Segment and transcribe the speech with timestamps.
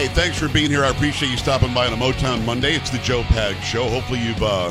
[0.00, 0.82] Hey, thanks for being here.
[0.82, 2.74] I appreciate you stopping by on a Motown Monday.
[2.74, 3.86] It's the Joe Pags Show.
[3.86, 4.70] Hopefully, you've uh,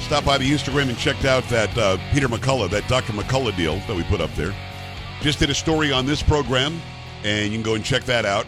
[0.00, 3.12] stopped by the Instagram and checked out that uh, Peter McCullough, that Dr.
[3.12, 4.54] McCullough deal that we put up there.
[5.20, 6.80] Just did a story on this program,
[7.24, 8.46] and you can go and check that out.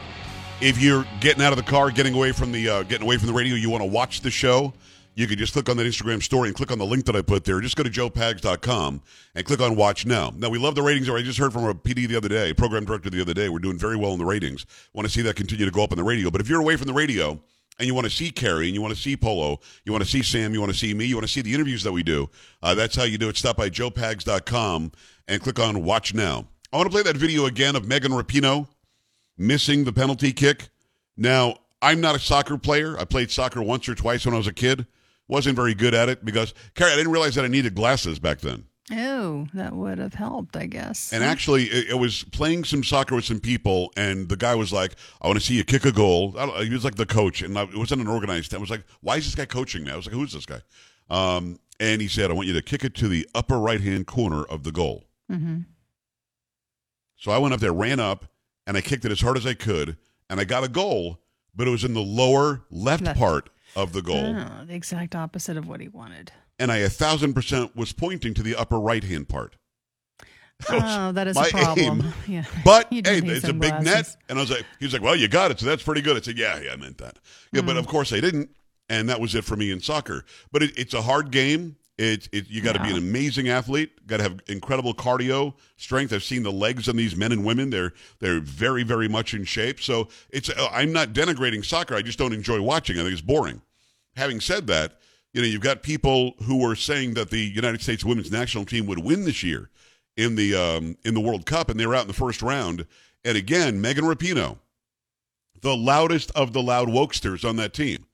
[0.62, 3.26] If you're getting out of the car, getting away from the uh, getting away from
[3.26, 4.72] the radio, you want to watch the show,
[5.16, 7.22] you can just click on that Instagram story and click on the link that I
[7.22, 7.58] put there.
[7.62, 9.02] Just go to joepags.com
[9.34, 10.30] and click on Watch Now.
[10.36, 11.08] Now, we love the ratings.
[11.08, 13.48] I just heard from a PD the other day, program director the other day.
[13.48, 14.66] We're doing very well in the ratings.
[14.92, 16.30] Want to see that continue to go up on the radio.
[16.30, 17.40] But if you're away from the radio
[17.78, 20.10] and you want to see Carrie and you want to see Polo, you want to
[20.10, 22.02] see Sam, you want to see me, you want to see the interviews that we
[22.02, 22.28] do,
[22.62, 23.38] uh, that's how you do it.
[23.38, 24.92] Stop by joepags.com
[25.28, 26.46] and click on Watch Now.
[26.74, 28.68] I want to play that video again of Megan Rapinoe
[29.38, 30.68] missing the penalty kick.
[31.16, 32.98] Now, I'm not a soccer player.
[32.98, 34.86] I played soccer once or twice when I was a kid.
[35.28, 38.40] Wasn't very good at it because, Carrie, I didn't realize that I needed glasses back
[38.40, 38.64] then.
[38.92, 41.12] Oh, that would have helped, I guess.
[41.12, 44.72] And actually, it, it was playing some soccer with some people, and the guy was
[44.72, 47.06] like, "I want to see you kick a goal." I don't, he was like the
[47.06, 48.54] coach, and I, it wasn't an organized.
[48.54, 50.60] I was like, "Why is this guy coaching me?" I was like, "Who's this guy?"
[51.10, 54.06] Um, and he said, "I want you to kick it to the upper right hand
[54.06, 55.62] corner of the goal." hmm
[57.16, 58.26] So I went up there, ran up,
[58.68, 59.96] and I kicked it as hard as I could,
[60.30, 61.20] and I got a goal,
[61.56, 63.18] but it was in the lower left, Left.
[63.18, 66.32] part of the goal, Oh, the exact opposite of what he wanted.
[66.58, 69.54] and I a thousand percent was pointing to the upper right hand part.
[70.68, 72.00] was Oh, that is a problem.
[72.02, 72.12] aim.
[72.26, 72.44] Yeah.
[72.64, 75.28] But hey, it's a big net, and I was like, he was like, well, you
[75.28, 76.16] got it, so that's pretty good.
[76.16, 77.18] I said, yeah, yeah, I meant that.
[77.52, 77.66] Yeah, Hmm.
[77.66, 78.50] but of course I didn't,
[78.88, 80.24] and that was it for me in soccer.
[80.50, 81.76] But it, it's a hard game.
[81.98, 84.06] It, it you got to be an amazing athlete.
[84.06, 86.12] Got to have incredible cardio strength.
[86.12, 87.70] I've seen the legs on these men and women.
[87.70, 89.80] They're they're very very much in shape.
[89.80, 91.94] So it's uh, I'm not denigrating soccer.
[91.94, 92.98] I just don't enjoy watching.
[92.98, 93.62] I think it's boring.
[94.16, 94.98] Having said that,
[95.32, 98.86] you know you've got people who are saying that the United States women's national team
[98.86, 99.70] would win this year
[100.16, 102.86] in the um, in the World Cup, and they were out in the first round.
[103.24, 104.58] And again, Megan Rapinoe,
[105.60, 108.06] the loudest of the loud wokesters on that team,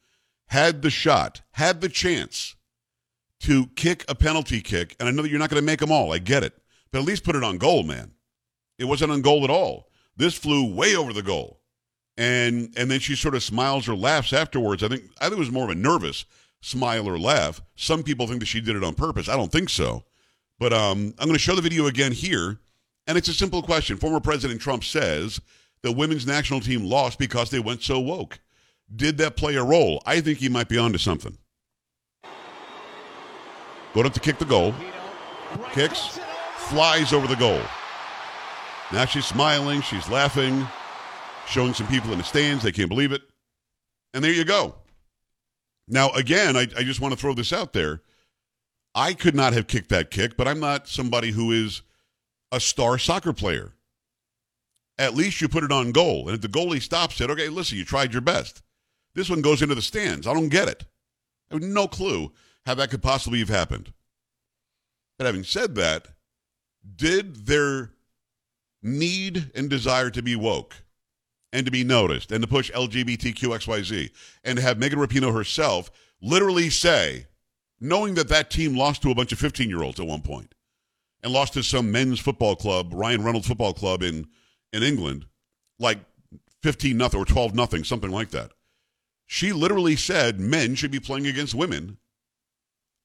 [0.49, 2.57] had the shot, had the chance
[3.41, 4.97] to kick a penalty kick.
[4.99, 6.13] And I know that you're not going to make them all.
[6.13, 6.55] I get it,
[6.91, 8.13] but at least put it on goal, man.
[8.79, 9.89] It wasn't on goal at all.
[10.17, 11.61] This flew way over the goal,
[12.17, 14.83] and and then she sort of smiles or laughs afterwards.
[14.83, 16.25] I think I think it was more of a nervous
[16.61, 17.61] smile or laugh.
[17.77, 19.29] Some people think that she did it on purpose.
[19.29, 20.05] I don't think so.
[20.59, 22.61] But um, I'm going to show the video again here,
[23.07, 23.97] and it's a simple question.
[23.97, 25.41] Former President Trump says
[25.83, 28.39] the women's national team lost because they went so woke.
[28.95, 30.03] Did that play a role?
[30.07, 31.37] I think he might be onto something.
[33.95, 34.75] Going up to kick the goal,
[35.73, 36.19] kicks,
[36.57, 37.61] flies over the goal.
[38.93, 40.67] Now she's smiling, she's laughing,
[41.47, 43.23] showing some people in the stands they can't believe it,
[44.15, 44.75] and there you go.
[45.89, 48.03] Now again, I, I just want to throw this out there.
[48.95, 51.83] I could not have kicked that kick, but I'm not somebody who is
[52.51, 53.73] a star soccer player.
[54.99, 56.29] At least you put it on goal.
[56.29, 58.63] And if the goalie stops it, okay, listen, you tried your best.
[59.15, 60.27] This one goes into the stands.
[60.27, 60.85] I don't get it.
[61.51, 62.33] I have no clue
[62.67, 63.93] how that could possibly have happened.
[65.19, 66.09] But having said that,
[66.97, 67.91] did their
[68.83, 70.77] need and desire to be woke
[71.53, 74.11] and to be noticed and to push LGBTQXYZ
[74.45, 75.91] and to have Megan Rapinoe herself
[76.21, 77.27] literally say,
[77.81, 80.55] knowing that that team lost to a bunch of 15 year olds at one point
[81.23, 84.27] and lost to some men's football club, Ryan Reynolds football club in,
[84.73, 85.27] in England,
[85.79, 85.99] like
[86.63, 88.53] 15 nothing or 12 nothing, something like that.
[89.27, 91.99] She literally said men should be playing against women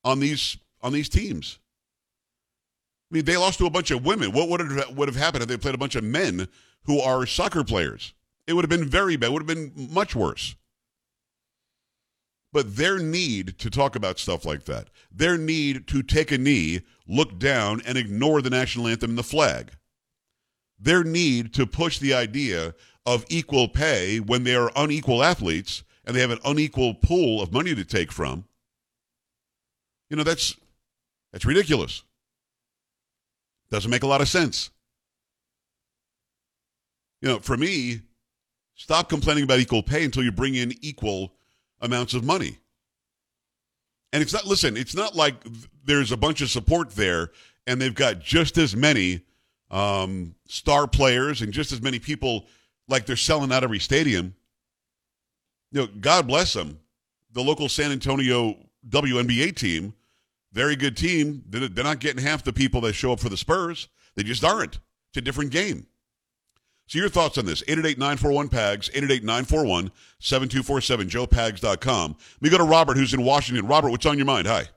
[0.04, 1.60] on these on these teams.
[3.10, 4.34] I mean, they lost to a bunch of women.
[4.34, 6.48] What would have, would have happened if they played a bunch of men
[6.84, 8.14] who are soccer players?
[8.48, 9.28] It would have been very bad.
[9.28, 10.56] It would have been much worse.
[12.54, 16.82] But their need to talk about stuff like that, their need to take a knee,
[17.08, 19.72] look down, and ignore the national anthem and the flag,
[20.80, 22.74] their need to push the idea
[23.06, 27.52] of equal pay when they are unequal athletes and they have an unequal pool of
[27.52, 28.46] money to take from,
[30.10, 30.56] you know, that's
[31.34, 32.04] that's ridiculous.
[33.70, 34.72] Doesn't make a lot of sense.
[37.22, 38.02] You know, for me,
[38.78, 41.34] stop complaining about equal pay until you bring in equal
[41.82, 42.58] amounts of money.
[44.14, 45.36] And it's not, listen, it's not like
[45.84, 47.32] there's a bunch of support there
[47.66, 49.22] and they've got just as many
[49.70, 52.46] um, star players and just as many people
[52.88, 54.34] like they're selling out every stadium.
[55.72, 56.80] You know, God bless them.
[57.34, 58.56] The local San Antonio
[58.88, 59.94] WNBA team,
[60.54, 61.44] very good team.
[61.50, 63.90] They're not getting half the people that show up for the Spurs.
[64.16, 64.80] They just aren't.
[65.10, 65.88] It's a different game.
[66.88, 67.62] So your thoughts on this?
[67.64, 69.92] 888-941-PAGS, 888-941-7247,
[71.10, 72.16] joepags.com.
[72.18, 73.68] Let me go to Robert, who's in Washington.
[73.68, 74.48] Robert, what's on your mind?
[74.48, 74.70] Hi.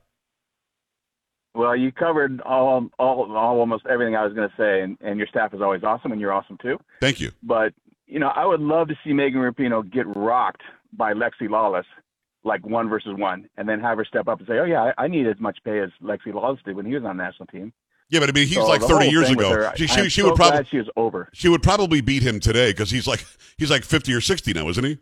[1.55, 4.97] Well, you covered all, um, all, all almost everything I was going to say, and,
[5.01, 6.79] and your staff is always awesome, and you're awesome too.
[7.01, 7.33] Thank you.
[7.43, 7.73] But
[8.07, 10.63] you know, I would love to see Megan Rapinoe get rocked
[10.93, 11.85] by Alexi Lalas,
[12.45, 15.05] like one versus one, and then have her step up and say, "Oh yeah, I,
[15.05, 17.47] I need as much pay as Alexi Lalas did when he was on the national
[17.47, 17.73] team."
[18.11, 19.51] Yeah, but I mean, he's so like 30 years ago.
[19.51, 21.29] Her, she, she, she so would probably she is over.
[21.33, 23.25] She would probably beat him today because he's like
[23.57, 24.99] he's like 50 or 60 now, isn't he?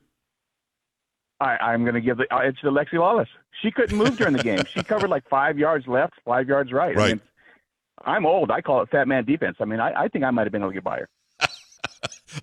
[1.40, 3.28] I, am going to give the uh, it's to Alexi Lalas.
[3.62, 4.60] She couldn't move during the game.
[4.75, 6.94] She covered like five yards left, five yards right.
[6.96, 7.05] Right.
[7.05, 7.20] I mean,
[8.05, 8.50] I'm old.
[8.50, 9.56] I call it fat man defense.
[9.60, 11.08] I mean, I, I think I might have been able to get by her.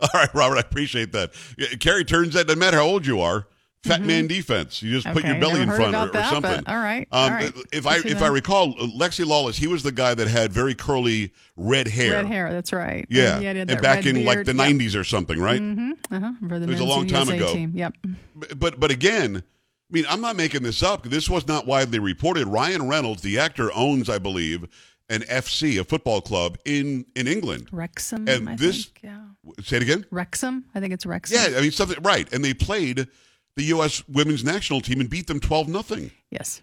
[0.02, 1.34] All right, Robert, I appreciate that.
[1.80, 3.48] Carrie turns out, no matter how old you are,
[3.86, 4.06] fat Mhm.
[4.06, 4.82] man defense.
[4.82, 6.64] You just put your belly in front or, about or that, something.
[6.66, 7.54] but all right, Um, all right.
[7.72, 8.26] If I if know.
[8.26, 12.14] I recall, Alexi Lalas, he was the guy that had very curly red hair.
[12.14, 13.06] Red hair, that's right.
[13.10, 14.66] Yeah, And, and back in like the Yep.
[14.68, 15.62] '90s or something, right?
[15.62, 15.92] Mm-hmm.
[16.14, 16.32] Uh-huh.
[16.50, 17.54] For the It was a long time USA ago.
[17.54, 17.72] Team.
[17.76, 17.94] Yep.
[18.36, 21.04] But- But but again, I mean, I'm not making this up.
[21.10, 22.48] This was not widely reported.
[22.48, 24.66] Ryan Reynolds, the actor, owns, I believe,
[25.10, 27.68] an FC, a football club in in England.
[27.72, 28.28] Wrexham.
[28.28, 29.02] And I this- think.
[29.04, 29.20] yeah.
[29.64, 30.06] Say it again.
[30.10, 30.66] Wrexham.
[30.74, 31.38] I think it's Wrexham.
[31.40, 32.28] Yeah, I mean something right.
[32.34, 33.08] And they played
[33.56, 34.08] the U.S.
[34.08, 36.12] women's national team and beat them 12 nothing.
[36.30, 36.62] Yes.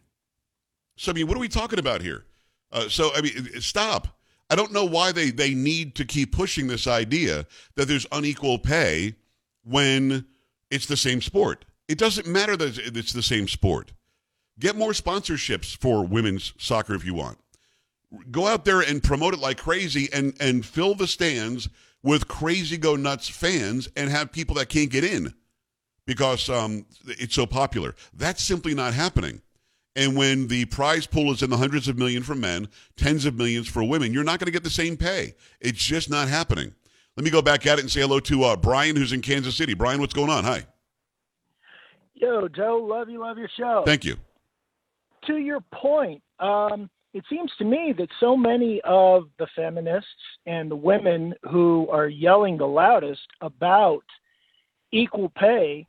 [0.97, 2.25] So I mean, what are we talking about here?
[2.71, 4.09] Uh, so I mean, stop.
[4.51, 7.47] I don't know why they they need to keep pushing this idea
[7.77, 9.15] that there's unequal pay
[9.65, 10.27] when
[10.71, 11.65] it's the same sport.
[11.89, 13.93] It doesn't matter that it's the same sport.
[14.59, 17.39] Get more sponsorships for women's soccer if you want.
[18.31, 21.69] Go out there and promote it like crazy and and fill the stands
[22.03, 25.33] with crazy go nuts fans and have people that can't get in
[26.07, 27.95] because um, it's so popular.
[28.13, 29.43] That's simply not happening.
[29.95, 33.35] And when the prize pool is in the hundreds of million for men, tens of
[33.35, 35.35] millions for women, you're not going to get the same pay.
[35.61, 36.75] It's just not happening.
[37.17, 39.55] Let me go back at it and say hello to uh, Brian, who's in Kansas
[39.55, 39.75] City.
[39.75, 40.45] Brian, what's going on?
[40.45, 40.65] Hi.
[42.15, 43.83] Yo, Joe, love you, love your show.
[43.85, 44.17] Thank you.
[45.27, 50.09] to your point, um, it seems to me that so many of the feminists
[50.47, 54.05] and the women who are yelling the loudest about
[54.93, 55.87] equal pay,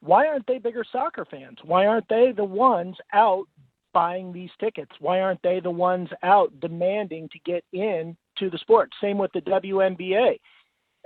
[0.00, 1.58] why aren't they bigger soccer fans?
[1.62, 3.46] Why aren't they the ones out
[3.92, 4.92] buying these tickets?
[4.98, 8.90] Why aren't they the ones out demanding to get in to the sport?
[9.00, 10.38] Same with the WNBA.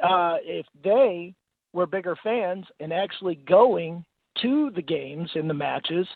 [0.03, 1.35] Uh, if they
[1.73, 4.05] were bigger fans and actually going
[4.43, 6.07] to the games and the matches,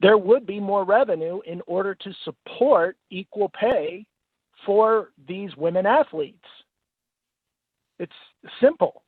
[0.00, 4.06] there would be more revenue in order to support equal pay
[4.64, 6.44] for these women athletes.
[7.98, 8.12] It's
[8.60, 9.02] simple.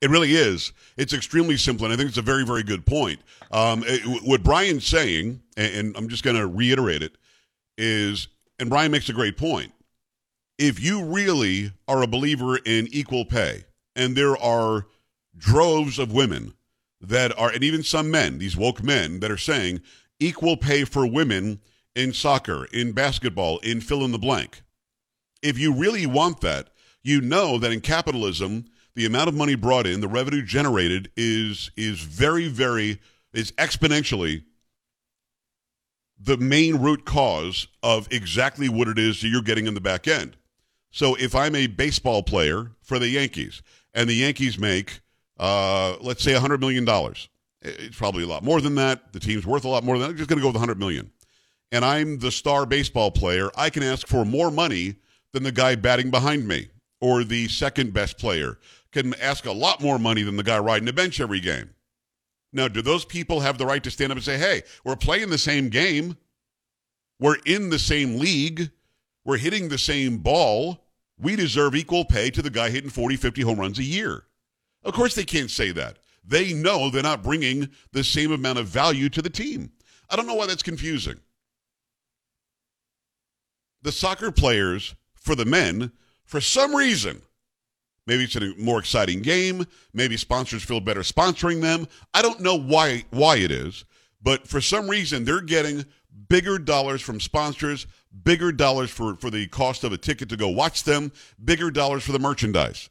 [0.00, 0.72] It really is.
[0.96, 3.20] It's extremely simple, and I think it's a very, very good point.
[3.50, 7.16] Um, it- what Brian's saying, and, and I'm just going to reiterate it,
[7.76, 9.72] is, and Brian makes a great point.
[10.58, 13.64] If you really are a believer in equal pay,
[13.96, 14.86] and there are
[15.36, 16.54] droves of women
[17.00, 19.80] that are, and even some men, these woke men, that are saying
[20.18, 21.60] equal pay for women
[21.94, 24.62] in soccer, in basketball, in fill in the blank.
[25.42, 26.68] If you really want that,
[27.02, 28.66] you know that in capitalism,
[29.00, 33.00] the amount of money brought in, the revenue generated is is very, very
[33.32, 34.42] is exponentially
[36.18, 40.06] the main root cause of exactly what it is that you're getting in the back
[40.06, 40.36] end.
[40.90, 43.62] So if I'm a baseball player for the Yankees
[43.94, 45.00] and the Yankees make,
[45.38, 46.86] uh, let's say, $100 million,
[47.62, 49.14] it's probably a lot more than that.
[49.14, 50.10] The team's worth a lot more than that.
[50.10, 51.10] I'm just going to go with 100 million.
[51.72, 53.48] And I'm the star baseball player.
[53.56, 54.96] I can ask for more money
[55.32, 56.68] than the guy batting behind me
[57.00, 58.58] or the second best player
[58.92, 61.70] can ask a lot more money than the guy riding the bench every game.
[62.52, 65.30] Now, do those people have the right to stand up and say, hey, we're playing
[65.30, 66.16] the same game?
[67.20, 68.70] We're in the same league.
[69.24, 70.84] We're hitting the same ball.
[71.18, 74.24] We deserve equal pay to the guy hitting 40, 50 home runs a year.
[74.82, 75.98] Of course, they can't say that.
[76.24, 79.72] They know they're not bringing the same amount of value to the team.
[80.08, 81.20] I don't know why that's confusing.
[83.82, 85.92] The soccer players, for the men,
[86.24, 87.22] for some reason,
[88.10, 89.64] maybe it's a more exciting game,
[89.94, 91.86] maybe sponsors feel better sponsoring them.
[92.12, 93.84] I don't know why why it is,
[94.20, 95.84] but for some reason they're getting
[96.28, 97.86] bigger dollars from sponsors,
[98.24, 101.12] bigger dollars for, for the cost of a ticket to go watch them,
[101.44, 102.90] bigger dollars for the merchandise.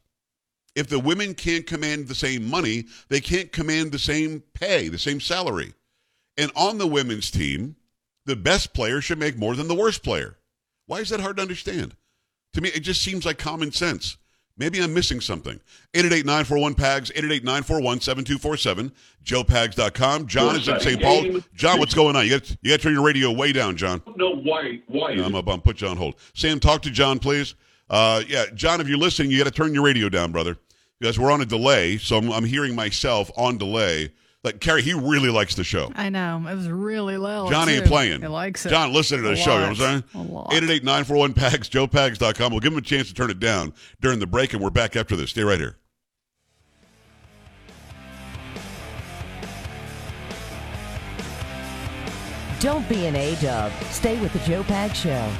[0.73, 4.97] If the women can't command the same money, they can't command the same pay, the
[4.97, 5.73] same salary.
[6.37, 7.75] And on the women's team,
[8.25, 10.37] the best player should make more than the worst player.
[10.85, 11.97] Why is that hard to understand?
[12.53, 14.15] To me, it just seems like common sense.
[14.59, 15.59] Maybe I'm missing something.
[15.93, 18.91] 888-941-PAGS, 888-941-7247,
[19.23, 20.27] joepags.com.
[20.27, 21.01] John is in St.
[21.01, 21.39] Paul.
[21.55, 22.25] John, what's going on?
[22.25, 24.03] You got, you got to turn your radio way down, John.
[24.17, 24.81] No, why?
[24.87, 25.13] Why?
[25.13, 25.47] I'm up.
[25.47, 26.15] I'm put you on hold.
[26.33, 27.55] Sam, talk to John, please.
[27.89, 30.57] Uh, yeah, John, if you're listening, you got to turn your radio down, brother,
[30.99, 31.97] because we're on a delay.
[31.97, 34.11] So I'm, I'm hearing myself on delay.
[34.43, 35.91] Like Carrie, he really likes the show.
[35.95, 36.45] I know.
[36.49, 37.49] It was really low.
[37.49, 37.89] John ain't too.
[37.89, 38.21] playing.
[38.21, 38.69] He likes it.
[38.69, 39.55] John, listen to the show.
[39.55, 40.33] You know what I'm A saying?
[40.33, 40.53] lot.
[40.53, 42.51] 888 941 PAGS, joepags.com.
[42.51, 44.95] We'll give him a chance to turn it down during the break, and we're back
[44.95, 45.31] after this.
[45.31, 45.75] Stay right here.
[52.59, 53.71] Don't be an A-dub.
[53.89, 55.31] Stay with the Joe Pags Show.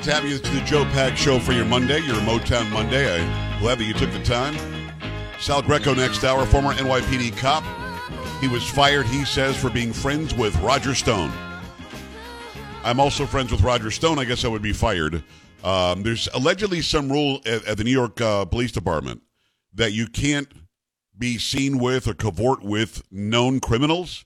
[0.00, 3.20] Great to have you to the Joe Pags Show for your Monday, your Motown Monday.
[3.20, 4.56] I'm glad that you took the time.
[5.38, 7.62] Sal Greco next hour, former NYPD cop.
[8.40, 11.30] He was fired, he says, for being friends with Roger Stone.
[12.82, 14.18] I'm also friends with Roger Stone.
[14.18, 15.22] I guess I would be fired.
[15.62, 19.20] Um, there's allegedly some rule at, at the New York uh, Police Department
[19.74, 20.50] that you can't
[21.18, 24.24] be seen with or cavort with known criminals.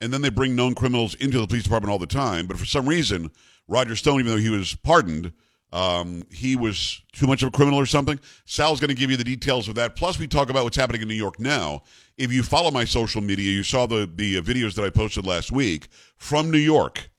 [0.00, 2.46] And then they bring known criminals into the police department all the time.
[2.46, 3.30] But for some reason,
[3.72, 5.32] Roger Stone, even though he was pardoned,
[5.72, 8.20] um, he was too much of a criminal or something.
[8.44, 9.96] Sal's going to give you the details of that.
[9.96, 11.82] Plus, we talk about what's happening in New York now.
[12.18, 15.26] If you follow my social media, you saw the the uh, videos that I posted
[15.26, 15.88] last week
[16.18, 17.10] from New York,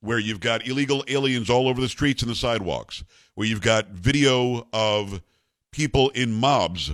[0.00, 3.02] where you've got illegal aliens all over the streets and the sidewalks,
[3.34, 5.20] where you've got video of
[5.72, 6.92] people in mobs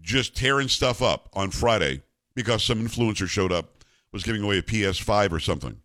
[0.00, 2.02] just tearing stuff up on Friday
[2.34, 5.82] because some influencer showed up, was giving away a PS5 or something.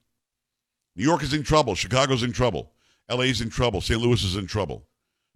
[0.98, 1.76] New York is in trouble.
[1.76, 2.72] Chicago's in trouble.
[3.10, 3.80] LA's in trouble.
[3.80, 4.02] St.
[4.02, 4.86] Louis is in trouble.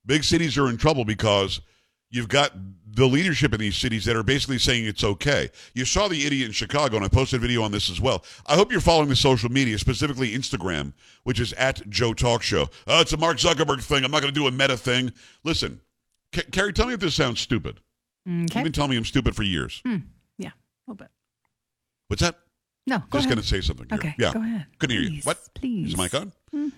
[0.06, 1.62] Big cities are in trouble because
[2.10, 2.52] you've got
[2.94, 5.50] the leadership in these cities that are basically saying it's okay.
[5.74, 8.26] You saw the idiot in Chicago, and I posted a video on this as well.
[8.48, 10.92] I hope you're following the social media, specifically Instagram,
[11.24, 12.68] which is at Joe Talk Show.
[12.88, 14.04] Oh, it's a Mark Zuckerberg thing.
[14.04, 15.14] I'm not going to do a meta thing.
[15.46, 15.80] Listen,
[16.34, 17.80] Ca- Carrie, tell me if this sounds stupid.
[18.28, 18.40] Okay.
[18.40, 19.82] You've been telling me I'm stupid for years.
[19.86, 19.98] Hmm,
[20.38, 20.50] yeah.
[20.50, 21.12] A little bit.
[22.08, 22.36] What's that?
[22.92, 22.98] No.
[23.10, 23.30] Go Just ahead.
[23.30, 23.88] going to say something.
[23.90, 23.98] Here.
[23.98, 24.34] Okay, Yeah.
[24.34, 24.66] go ahead.
[24.78, 25.22] Couldn't hear you.
[25.24, 25.40] What?
[25.56, 25.88] please.
[25.88, 26.34] Is the mic on?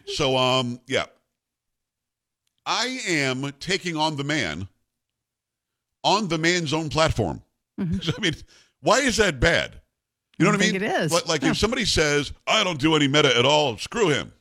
[0.06, 1.06] So, um, yeah.
[2.68, 4.68] I am taking on the man
[6.04, 7.42] on the man's own platform.
[7.80, 7.84] I
[8.22, 8.36] mean,
[8.82, 9.82] why is that bad?
[10.38, 10.76] You know I what I mean?
[10.76, 11.12] it is.
[11.12, 11.52] Like, like Yeah.
[11.52, 14.32] if somebody says, I don't do any meta at all, screw him.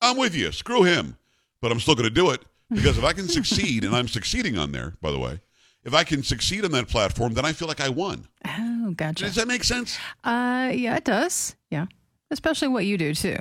[0.00, 0.50] I'm with you.
[0.50, 1.16] Screw him.
[1.60, 4.56] But I'm still going to do it because if I can succeed, and I'm succeeding
[4.58, 5.40] on there, by the way,
[5.84, 8.26] if I can succeed on that platform, then I feel like I won.
[8.46, 9.24] Oh, gotcha.
[9.24, 9.98] Does that make sense?
[10.24, 11.56] Uh, yeah, it does.
[11.70, 11.86] Yeah.
[12.30, 13.38] Especially what you do too.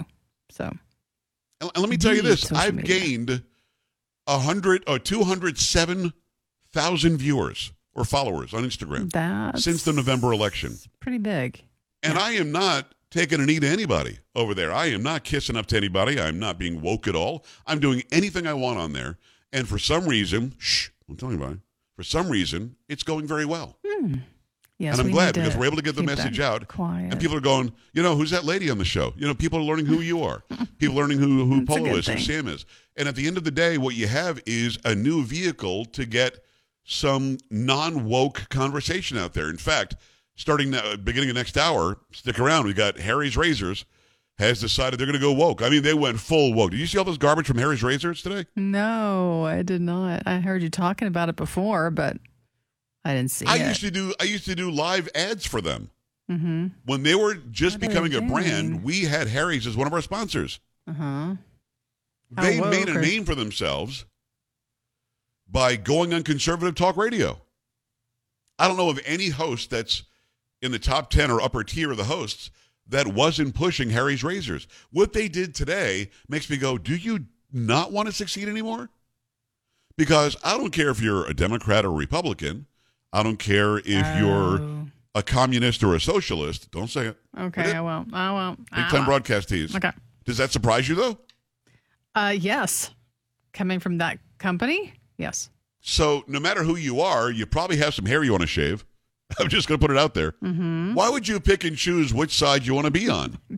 [0.49, 2.99] So, And, and let me tell you this: I've media.
[2.99, 3.43] gained
[4.27, 6.13] a hundred or two hundred seven
[6.73, 11.61] thousand viewers or followers on Instagram that's since the November election, pretty big.
[12.03, 14.71] and I am not taking a knee to anybody over there.
[14.73, 16.19] I am not kissing up to anybody.
[16.19, 17.45] I'm not being woke at all.
[17.67, 19.17] I'm doing anything I want on there,
[19.51, 21.59] and for some reason, shh, don't tell anybody.
[22.01, 23.77] For some reason, it's going very well.
[24.79, 26.67] Yes, and I'm glad because we're able to get the message out.
[26.67, 27.11] Quiet.
[27.11, 29.13] And people are going, you know, who's that lady on the show?
[29.17, 30.43] You know, people are learning who you are.
[30.79, 32.17] people learning who, who Polo is, who.
[32.17, 32.65] Sam is.
[32.97, 36.07] And at the end of the day, what you have is a new vehicle to
[36.07, 36.43] get
[36.85, 39.47] some non woke conversation out there.
[39.47, 39.95] In fact,
[40.33, 42.65] starting now, uh, beginning of next hour, stick around.
[42.65, 43.85] We've got Harry's Razors
[44.41, 45.61] has decided they're going to go woke.
[45.61, 46.71] I mean, they went full woke.
[46.71, 48.45] Did you see all this garbage from Harry's Razors today?
[48.55, 50.23] no, I did not.
[50.25, 52.17] I heard you talking about it before, but
[53.05, 53.49] I didn't see it.
[53.51, 53.67] I it.
[53.67, 55.89] used to do I used to do live ads for them.
[56.29, 56.67] mm-hmm.
[56.85, 60.01] When they were just What becoming a brand, we had Harry's as one of our
[60.01, 60.59] sponsors.
[60.87, 61.35] Uh huh.
[62.35, 64.05] How They made a or- name for themselves
[65.49, 67.41] by going on conservative talk radio.
[68.57, 70.03] I don't know of any host that's
[70.61, 72.51] in the top 10 or upper tier of the hosts
[72.87, 74.67] that wasn't pushing Harry's Razors.
[74.91, 78.89] What they did today makes me go, do you not want to succeed anymore?
[79.97, 82.65] Because I don't care if you're a Democrat or Republican.
[83.13, 83.85] I don't care if
[84.19, 84.87] you're Oh.
[85.15, 86.71] a communist or a socialist.
[86.71, 87.17] Don't say it.
[87.37, 88.13] Okay, I won't.
[88.13, 88.59] I won't.
[88.71, 89.05] Big I time won't.
[89.07, 89.75] broadcast tease.
[89.75, 89.91] Okay.
[90.25, 91.19] Does that surprise you, though?
[92.15, 92.91] Uh, yes.
[93.53, 95.49] Coming from that company, yes.
[95.81, 98.85] So no matter who you are, you probably have some hair you want to shave.
[99.39, 100.33] I'm just going to put it out there.
[100.43, 100.93] Mm-hmm.
[100.93, 103.37] Why would you pick and choose which side you want to be on?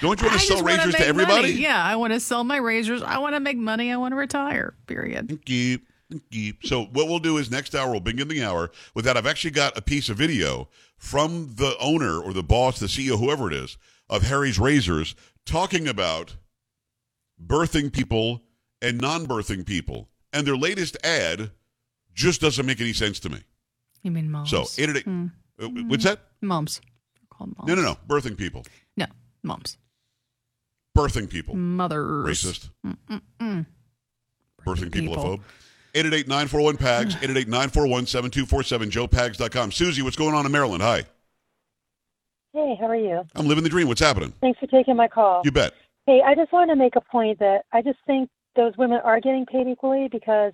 [0.00, 1.42] Don't you want I to sell just wanna razors to everybody?
[1.42, 1.52] money.
[1.52, 3.02] Yeah, I want to sell my razors.
[3.02, 3.92] I want to make money.
[3.92, 4.74] I want to retire.
[4.86, 5.28] Period.
[5.28, 5.78] Thank you.
[6.10, 6.54] Thank you.
[6.64, 9.16] So what we'll do is next hour we'll begin the hour with that.
[9.16, 10.68] I've actually got a piece of video
[10.98, 15.14] from the owner or the boss, the CEO, whoever it is, of Harry's Razors
[15.46, 16.36] talking about
[17.44, 18.42] birthing people
[18.82, 20.08] and non-birthing people.
[20.32, 21.50] And their latest ad
[22.14, 23.38] just doesn't make any sense to me.
[24.02, 24.50] You mean moms?
[24.50, 25.32] So, eight eight- Mm.
[25.60, 26.20] uh, what's that?
[26.40, 26.80] moms.
[27.14, 27.68] They're called moms.
[27.68, 27.96] No, no, no.
[28.08, 28.64] Birthing people.
[28.96, 29.06] No,
[29.42, 29.78] moms.
[30.96, 31.54] Birthing people.
[31.54, 32.26] Mothers.
[32.26, 32.70] Racist.
[32.86, 33.66] Mm-mm-mm.
[34.64, 35.34] Birthing people, people.
[35.34, 35.42] a phobe.
[35.94, 39.72] 888-941-PAGS, 888-941-7247, joepags.com.
[39.72, 40.82] Susie, what's going on in Maryland?
[40.82, 41.04] Hi.
[42.52, 43.22] Hey, how are you?
[43.34, 43.88] I'm living the dream.
[43.88, 44.32] What's happening?
[44.40, 45.42] Thanks for taking my call.
[45.44, 45.72] You bet.
[46.06, 49.20] Hey, I just wanted to make a point that I just think those women are
[49.20, 50.52] getting paid equally because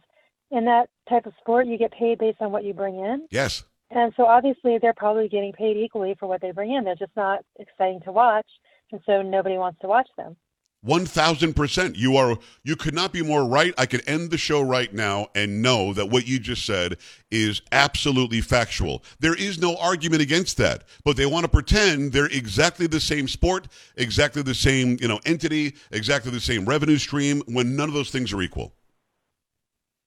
[0.51, 3.27] in that type of sport, you get paid based on what you bring in.
[3.31, 3.65] Yes.
[3.91, 6.85] And so obviously, they're probably getting paid equally for what they bring in.
[6.85, 8.47] They're just not exciting to watch.
[8.91, 10.37] And so nobody wants to watch them.
[10.85, 11.95] One thousand percent.
[11.95, 12.37] You are.
[12.65, 13.73] You could not be more right.
[13.79, 16.97] I could end the show right now and know that what you just said
[17.31, 19.05] is absolutely factual.
[19.21, 20.83] There is no argument against that.
[21.05, 25.21] But they want to pretend they're exactly the same sport, exactly the same you know
[25.25, 28.75] entity, exactly the same revenue stream when none of those things are equal.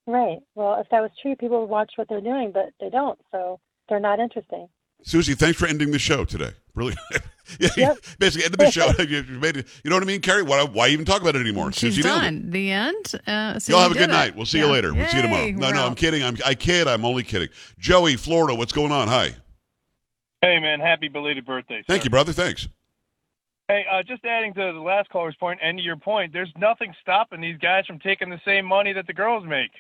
[0.08, 0.38] Right.
[0.56, 3.20] Well, if that was true, people would watch what they're doing, but they don't.
[3.32, 3.60] So
[3.90, 4.68] they're not interesting.
[5.04, 6.52] Susie, thanks for ending the show today.
[6.74, 6.96] Really,
[7.60, 7.98] yeah, Yep.
[8.20, 8.88] basically ended the show.
[9.04, 9.68] you made it.
[9.84, 10.44] You know what I mean, Carrie?
[10.44, 11.72] Why, why even talk about it anymore?
[11.72, 12.22] She's Susie nailed it.
[12.22, 12.50] done.
[12.52, 13.12] The end.
[13.28, 14.14] Uh, so Y'all have a good it.
[14.14, 14.36] night.
[14.36, 14.72] We'll see you Yeah.
[14.72, 14.94] later.
[14.94, 15.50] We'll see you tomorrow.
[15.52, 15.88] No, no, out.
[15.90, 16.24] I'm kidding.
[16.24, 16.88] I'm, I kid.
[16.88, 17.50] I'm only kidding.
[17.78, 19.08] Joey, Florida, what's going on?
[19.08, 19.36] Hi.
[20.42, 21.84] Hey, man, happy belated birthday.
[21.88, 22.34] Thank you, brother.
[22.34, 22.68] Thanks.
[23.68, 26.94] Hey, uh, just adding to the last caller's point and to your point, there's nothing
[27.02, 29.72] stopping these guys from taking the same money that the girls make.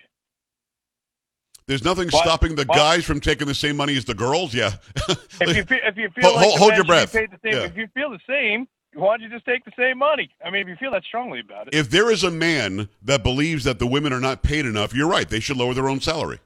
[1.67, 2.23] There's nothing What?
[2.23, 2.77] stopping the What?
[2.77, 4.53] guys from taking the same money as the girls.
[4.53, 4.73] Yeah.
[5.41, 7.11] If you feel, if you feel Hold- like hold- your breath.
[7.11, 7.65] paid the same, Yeah.
[7.65, 10.29] if you feel the same, why don't you just take the same money?
[10.45, 11.73] I mean, if you feel that strongly about it.
[11.75, 15.09] if there is a man that believes that the women are not paid enough, you're
[15.09, 15.27] right.
[15.27, 16.39] They should lower their own salary.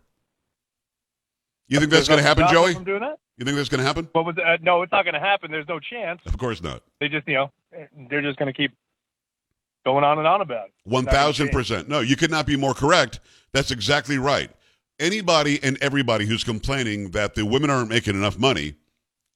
[1.68, 2.74] You think that's going to happen, Joey?
[2.74, 3.20] them doing that?
[3.38, 4.10] You think that's going to happen?
[4.12, 5.52] But with, uh, no, it's not going to happen.
[5.52, 6.20] There's no chance.
[6.26, 6.82] Of course not.
[7.00, 7.52] They just, you know,
[8.10, 8.72] they're just going to keep
[9.86, 10.74] going on and on about it.
[10.86, 11.88] One thousand percent.
[11.88, 13.20] No, you could not be more correct.
[13.54, 14.50] That's exactly right.
[15.00, 18.76] Anybody and everybody who's complaining that the women aren't making enough money,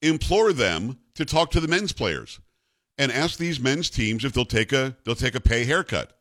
[0.02, 2.40] implore them to talk to the men's players
[2.98, 6.18] and ask these men's teams if they'll take a they'll take a pay haircut.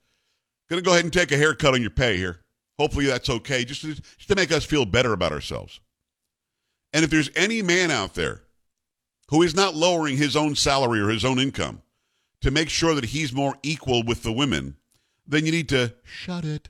[0.71, 2.41] Going to go ahead and take a haircut on your pay here.
[2.79, 5.81] Hopefully that's okay, just to, just to make us feel better about ourselves.
[6.93, 8.43] And if there's any man out there
[9.29, 11.83] who is not lowering his own salary or his own income
[12.41, 14.77] to make sure that he's more equal with the women,
[15.27, 16.69] then you need to shut it.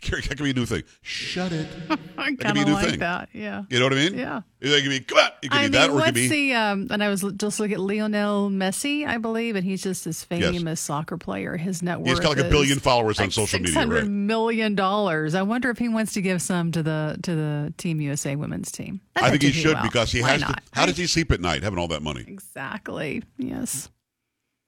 [0.00, 0.82] Carrie, that could be a new thing.
[1.02, 1.68] Shut it.
[2.18, 2.98] I kind a of new like thing.
[3.00, 3.28] that.
[3.32, 3.64] Yeah.
[3.68, 4.18] You know what I mean?
[4.18, 4.42] Yeah.
[4.60, 5.30] It could be, come on.
[5.42, 6.28] It could I be mean, that, or it could be.
[6.28, 6.88] the um?
[6.90, 10.50] And I was just looking at Lionel Messi, I believe, and he's just this Yes.
[10.50, 11.56] famous soccer player.
[11.56, 14.06] His net worth He's got like a billion followers on social media, right?
[14.06, 15.34] million dollars.
[15.34, 18.70] I wonder if he wants to give some to the to the Team USA women's
[18.72, 19.00] team.
[19.16, 19.82] I think he should will.
[19.82, 20.54] because he Why has to.
[20.72, 22.24] How does he sleep at night having all that money?
[22.28, 23.22] Exactly.
[23.36, 23.88] Yes.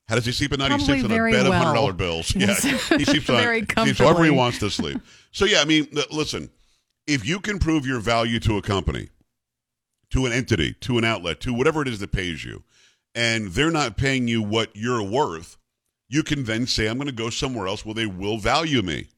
[0.08, 0.72] How does he sleep at night?
[0.72, 2.34] he sleeps on a bed of hundred dollar bills.
[2.36, 4.98] Yeah, he sleeps on Very he sleeps however he wants to sleep.
[5.32, 6.50] So yeah, I mean, listen,
[7.06, 9.08] if you can prove your value to a company,
[10.10, 12.62] to an entity, to an outlet, to whatever it is that pays you,
[13.14, 15.56] and they're not paying you what you're worth,
[16.08, 19.08] you can then say, I'm going to go somewhere else where they will value me.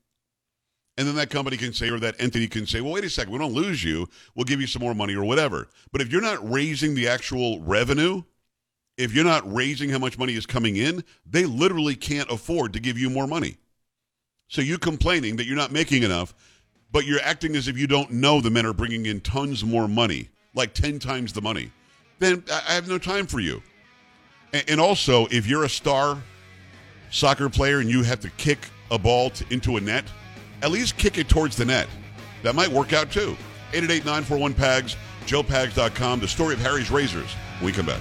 [0.98, 3.32] And then that company can say, or that entity can say, well, wait a second,
[3.32, 4.08] we don't lose you.
[4.34, 5.68] We'll give you some more money or whatever.
[5.92, 8.22] But if you're not raising the actual revenue,
[8.96, 12.80] if you're not raising how much money is coming in, they literally can't afford to
[12.80, 13.56] give you more money.
[14.48, 16.34] So you complaining that you're not making enough,
[16.92, 19.88] but you're acting as if you don't know the men are bringing in tons more
[19.88, 21.72] money, like 10 times the money,
[22.18, 23.62] then I have no time for you.
[24.68, 26.22] And also, if you're a star
[27.10, 28.58] soccer player and you have to kick
[28.90, 30.04] a ball to, into a net,
[30.62, 31.88] at least kick it towards the net.
[32.42, 33.36] That might work out too.
[33.72, 37.34] 888-941-PAGS, joepags.com, the story of Harry's Razors.
[37.58, 38.00] When we come back.